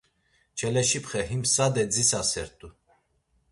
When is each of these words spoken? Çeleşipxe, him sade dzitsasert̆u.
Çeleşipxe, 0.57 1.21
him 1.29 1.43
sade 1.53 1.83
dzitsasert̆u. 1.91 2.67